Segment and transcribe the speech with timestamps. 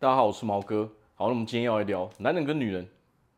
[0.00, 0.90] 大家好，我是毛哥。
[1.14, 2.88] 好，那我们今天要来聊男人跟女人，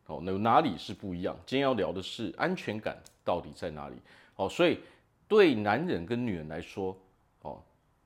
[0.06, 1.36] 哦，那有哪里是不一样？
[1.44, 3.96] 今天要聊的是安全感到底在哪里？
[4.36, 4.78] 哦，所以
[5.26, 6.96] 对男人跟女人来说，
[7.40, 7.60] 哦，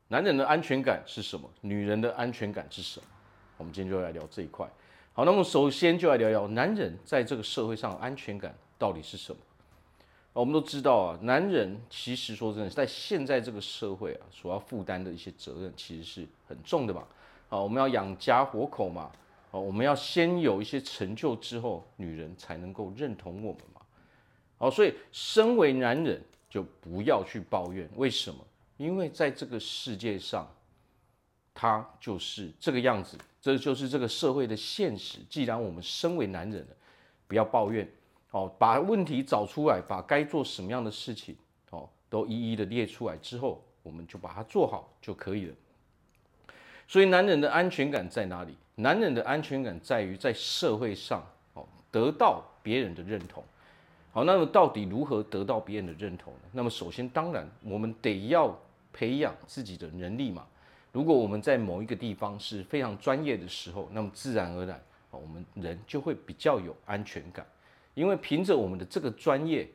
[0.08, 1.46] 男人的安全感是什么？
[1.60, 3.06] 女人的安全感是什么？
[3.58, 4.66] 我们今天就来聊这一块。
[5.12, 9.38] 好，那么首先就来聊聊男人在这个社会上安全感到底是什么？
[10.32, 17.06] 我们都知道啊，男人其实说真的，在现在这个社会啊，所要负担的一些责任其实是很重的嘛。
[17.48, 19.10] 啊，我们要养家活口嘛，
[19.50, 23.80] 啊，我们要先有一些成就之后，女人才能够认同我们嘛。
[24.58, 28.44] 好，所以身为男人就不要去抱怨，为什么？
[28.76, 30.50] 因为在这个世界上，
[31.54, 35.18] 他就是这个样子，这就是这个社会的现实。
[35.30, 36.76] 既然我们身为男人了，
[37.28, 37.88] 不要抱怨，
[38.32, 41.36] 哦，把问题找出来，把该做什么样的事情，
[41.70, 45.54] 哦，都一一的列出来之后，我们就把它做好就可以了。
[46.88, 48.56] 所以，男人的安全感在哪里？
[48.76, 53.42] 男人的安全感在于在社会上哦，得到别人的认同。
[54.12, 56.40] 好，那么到底如何得到别人的认同呢？
[56.52, 58.56] 那么首先，当然我们得要
[58.92, 60.46] 培养自己的能力嘛。
[60.92, 64.80] 如果我们在某一个地方是非常专业的时候，那么自然而然，
[65.10, 67.44] 我们人就会比较有安全感，
[67.94, 69.68] 因为凭着我们的这个专业。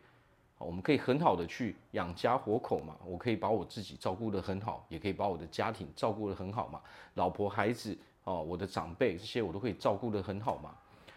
[0.63, 6.79] 我们可以很好的去养家活口嘛，我可以把我自己照顾得很好，也可以把我的家庭照顾得很好嘛，
[7.15, 10.75] 老婆孩子哦，我的长辈这些我都可以照顾得很好嘛。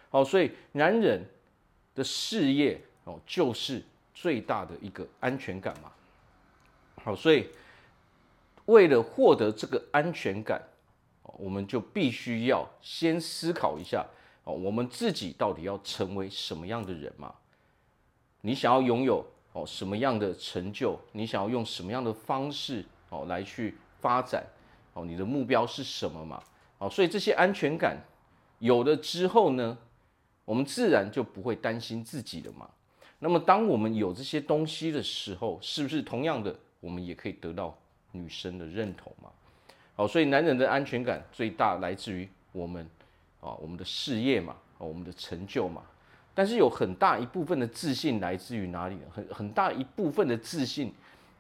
[0.08, 1.22] 好，所以男人
[1.94, 3.82] 的事业哦，就是
[4.14, 5.92] 最大的一个安全感嘛。
[7.02, 7.48] 好，所以
[8.66, 10.62] 为了获得这个安全感，
[11.22, 14.06] 我们就必须要先思考一下
[14.44, 17.34] 哦，我们自己到底要成为什么样的人嘛？
[18.40, 19.24] 你想要拥有？
[19.54, 20.98] 哦，什么样的成就？
[21.12, 24.44] 你想要用什么样的方式哦来去发展？
[24.94, 26.42] 哦，你的目标是什么嘛？
[26.78, 27.96] 哦，所以这些安全感
[28.58, 29.78] 有了之后呢，
[30.44, 32.68] 我们自然就不会担心自己了嘛。
[33.20, 37.78] 那么，当我们有这些东西的时候，是不是同样的，我们也可以得到
[38.10, 39.30] 女生的认同嘛？
[39.94, 42.84] 好，所以男人的安全感最大来自于我们
[43.40, 45.82] 啊，我们的事业嘛，我们的成就嘛。
[46.34, 49.02] 但是有很大一部分的自信来自于哪里呢？
[49.12, 50.92] 很很大一部分的自信，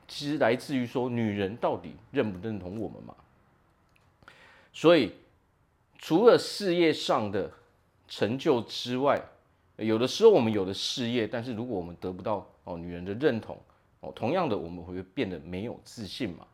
[0.06, 3.14] 其实来自于说女人到底认不认同我们嘛？
[4.72, 5.12] 所以
[5.98, 7.50] 除了事业上的
[8.06, 9.20] 成就之外，
[9.76, 13.58] 有的时候我们有了事业，但是如果我们得不到哦女人的认同
[14.00, 16.46] 哦，同样的我们会变得没有自信嘛？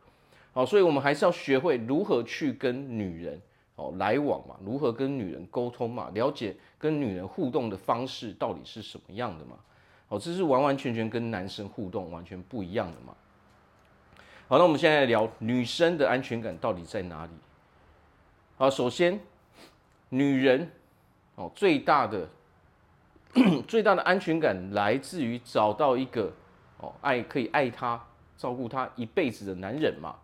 [0.53, 3.39] 好，所以我们还是要学会如何去跟女人。
[3.81, 9.55] 哦，来往嘛，如何跟女人沟通嘛，了解跟女人互动的方式到底是什么样的嘛？
[10.09, 13.15] 哦，这是完完全全跟男生互动完全不一样的嘛。
[14.47, 17.31] 好，那我们现在聊女生的安全感到底在哪里？
[18.57, 19.19] 好，首先，
[20.09, 20.69] 女人
[21.35, 22.27] 哦最大的
[23.67, 26.31] 最大的安全感来自于找到一个
[26.77, 27.99] 哦爱可以爱她、
[28.37, 30.15] 照顾她一辈子的男人嘛。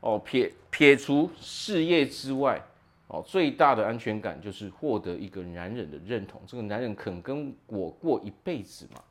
[0.00, 2.64] 哦，撇撇除事业之外，
[3.08, 6.40] 哦，最大的安全感就是获得一个男人的认同。
[6.46, 9.02] 这个男人肯跟我过一辈子嘛？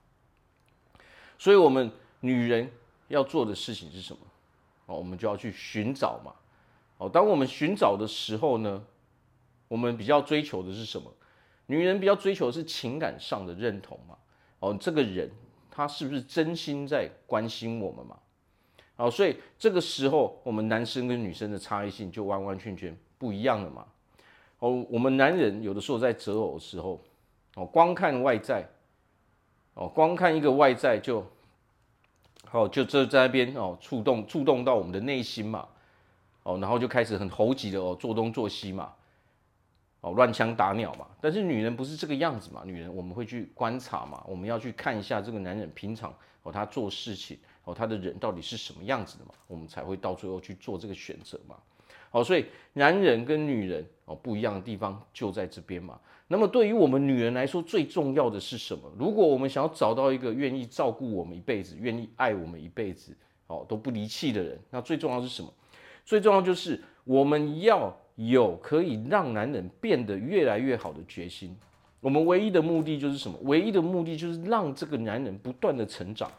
[1.37, 2.71] 所以，我们女人
[3.09, 4.19] 要做的事情是什么？
[4.85, 6.33] 哦，我们就要去寻找嘛。
[6.97, 8.83] 哦，当我们寻找的时候呢，
[9.67, 11.13] 我们比较追求的是什么？
[11.65, 14.17] 女人比较追求的是情感上的认同嘛？
[14.59, 15.29] 哦，这个人
[15.69, 18.17] 他是不是真心在关心我们嘛？
[18.97, 23.85] 好，所以这个时候，我们男生跟女生的差异性就完完全全不一样了嘛。
[24.57, 26.99] 哦，我们男人有的时候在择偶的时候，
[27.53, 28.67] 哦，光看外在，
[29.75, 31.23] 哦，光看一个外在就，
[32.45, 35.67] 好，就这在那边哦，触动触动到我们的内心嘛，
[36.41, 38.91] 哦，然后就开始很猴急的哦，做东做西嘛，
[40.01, 41.05] 哦，乱枪打鸟嘛。
[41.21, 47.37] 但是女人不是这个样子嘛，女人我们会去观察嘛，我们要去看一下这个男人平常哦，他做事情。
[47.67, 49.31] 哦，他的人到底是什么样子的嘛？
[49.45, 51.57] 我们才会到最后去做这个选择嘛。
[52.09, 55.99] 好，所以男人跟女人哦不一样的地方就在这边嘛。
[56.29, 58.89] 那么对于我们女人来说，最重要的是什么？
[58.97, 63.13] 如果我们想要找到一个愿意照顾我们一辈子、愿意爱我们一辈子、
[63.47, 65.53] 哦都不离弃的人，那最重要是什么？
[66.05, 71.53] 最重要就是我们要有可以让男人变得越来越好的决心。
[71.99, 73.37] 我们唯一的目的就是什么？
[73.41, 76.31] 唯一的目的就是让这个男人不断的成长。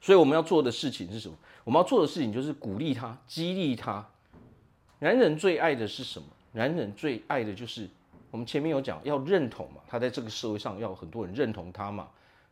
[0.00, 1.36] 所以我们要做的事情是什么？
[1.64, 4.06] 我们要做的事情就是鼓励他、激励他。
[5.00, 6.26] 男人最爱的是什么？
[6.52, 7.88] 男人最爱的就是
[8.30, 12.08] 我们前面有讲要认同嘛，他在这个社会上要很多人认同他嘛。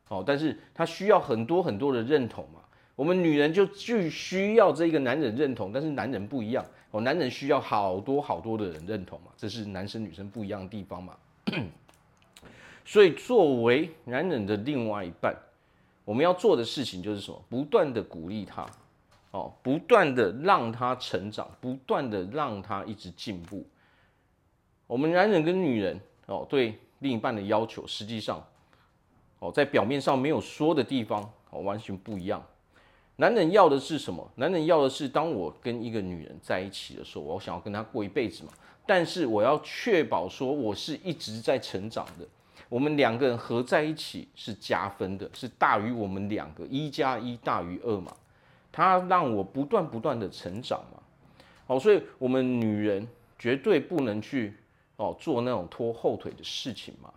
[0.08, 2.60] 哦，但是他需要很多很多的认同嘛。
[2.96, 11.16] 我们女人就就需要这个男人认同，但是男人不一样哦，男人需要好多好多的人认同嘛，这是男生女生不一样的地方嘛。
[12.84, 15.34] 所以作为男人的另外一半，
[16.04, 17.42] 我们要做的事情就是什么？
[17.48, 18.66] 不断的鼓励他，
[19.30, 23.66] 哦，不断的让他成长，不断的让他一直进步。
[24.86, 28.44] 我们男人跟女人哦，对另一半的要求，实际上
[29.38, 32.44] 哦，在表面上没有说的地方哦，完全不一样。
[33.16, 34.30] 男人要的是什么？
[34.34, 38.50] 男人要的是，当我跟一个女人在一起的时候，我想要跟她过一辈子嘛。
[38.86, 42.26] 但是我要确保说，我是一直在成长的。
[42.68, 48.14] 我们两个人合在一起是加分的，是大于我们两个一加一大于二嘛。
[48.72, 51.00] 他让我不断不断的成长嘛。
[51.66, 53.06] 好，所以我们女人
[53.38, 54.54] 绝对不能去
[54.96, 57.12] 哦做那种拖后腿的事情嘛。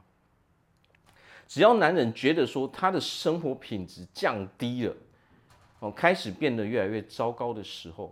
[1.47, 4.95] 只要男人觉得说他的生活品质降低了。
[5.79, 8.11] 哦，开始变得越来越糟糕的时候，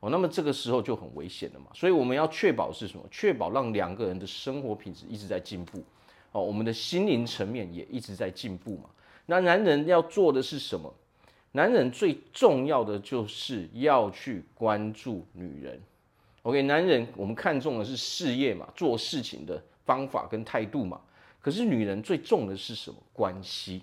[0.00, 1.66] 哦，那么这个时候就很危险了嘛。
[1.72, 3.04] 所以我们要确保是什么？
[3.12, 5.84] 确保让两个人的生活品质一直在进步，
[6.32, 8.90] 哦，我们的心灵层面也一直在进步嘛。
[9.26, 10.92] 那男人要做的是什么？
[11.52, 15.80] 男人最重要的就是要去关注女人。
[16.42, 21.00] OK，男人我们看重的是事业嘛，做事情的方法跟态度嘛。
[21.40, 22.96] 可是女人最重的是什么？
[23.12, 23.82] 关系。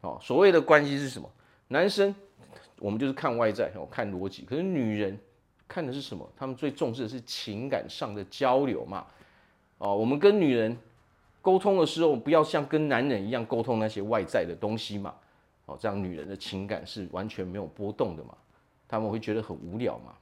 [0.00, 1.30] 哦，所谓的关系是什么？
[1.68, 2.14] 男生。
[2.80, 4.44] 我们就是看外在，哦，看逻辑。
[4.44, 5.18] 可是女人
[5.66, 6.24] 看的是什么？
[6.36, 9.04] 他们最重视的是情感上的交流嘛。
[9.78, 10.78] 哦，我们跟女人
[11.48, 15.14] 沟通的时候，不要像跟男人一样沟通那些外在的东西嘛。
[15.64, 18.34] 哦，这样女人的情感是完全没有波动的嘛。
[18.86, 20.12] 他们会觉得很无聊嘛。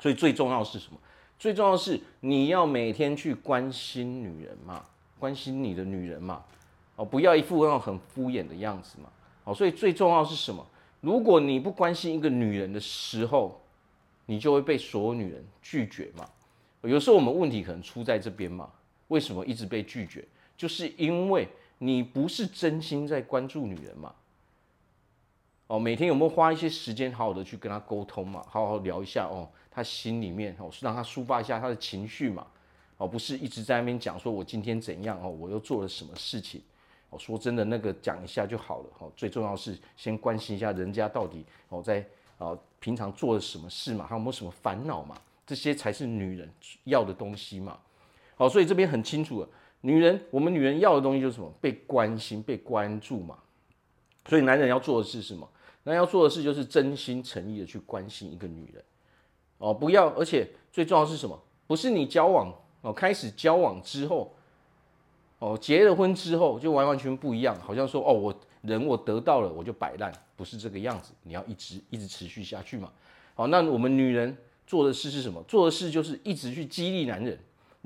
[0.00, 0.98] 所以最重要是什么？
[1.38, 4.84] 最重要是你要每天去关心女人嘛，
[5.16, 6.42] 关心你的女人嘛。
[6.96, 9.08] 哦，不要一副那种很敷衍的样子嘛。
[9.44, 10.66] 哦，所以最重要是什么？
[11.00, 13.60] 如果你不关心一个女人的时候，
[14.24, 16.28] 你就会被所有女人拒绝嘛。
[16.82, 18.68] 有时候我们问题可能出在这边嘛。
[19.08, 20.24] 为什么一直被拒绝？
[20.56, 21.46] 就是因为
[21.78, 24.14] 你不是真心在关注女人嘛。
[25.66, 28.44] 哦，每天有没有花一些时间好好的去跟她沟通嘛？
[28.48, 32.46] 好好聊一下哦，她心里面哦，让她抒发一下她的情绪嘛。
[32.98, 36.62] 哦，不是一直在那边讲说我今天怎样哦，我又做了什么事情。
[37.10, 38.86] 哦，说真的，那个讲一下就好了。
[39.00, 42.04] 哦，最重要是先关心一下人家到底哦在
[42.38, 45.20] 啊平常做了什么事嘛，还有没有什么烦恼嘛？
[45.44, 46.48] 这些才是女人
[46.84, 47.78] 要的东西嘛。
[48.36, 49.48] 好，所以这边很清楚了，
[49.80, 51.52] 女人我们女人要的东西就是什么？
[51.60, 53.36] 被关心、被关注嘛。
[54.28, 55.48] 所以男人要做的事是什么？
[55.82, 58.84] 男人要做的事就是真心诚意的去关心一个女人。
[59.58, 61.40] 哦，不要，而且最重要是什么？
[61.66, 64.32] 不是你交往哦，开始交往之后。
[65.38, 72.90] 哦，结了婚之后就完完全不一样，好像说哦，我人我得到了我就摆烂，不是这个样子，你要一直一直持续下去嘛。
[73.34, 74.34] 好，那我们女人
[74.66, 75.42] 做的事是什么？
[75.42, 77.38] 做的事就是一直去激励男人，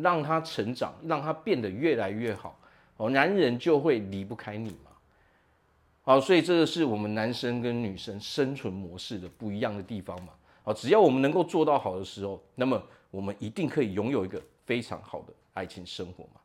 [0.03, 2.59] 让他成长，让他变得越来越好。
[2.97, 4.91] 哦，男人就会离不开你嘛。
[6.03, 10.33] 好，所以这个是我们男生跟女生生存模式的不一样的地方嘛。
[10.63, 16.41] 好，只要我们能够做到好的时候，那么我们一定可以拥有一个非常好的爱情生活嘛。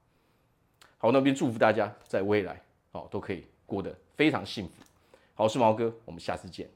[0.98, 2.62] 好，那边祝福大家在未来，
[2.92, 4.72] 哦，都可以过得非常幸福。
[5.34, 6.70] 好，我是毛哥，我们下次见。